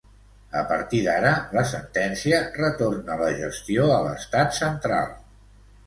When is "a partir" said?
0.61-1.01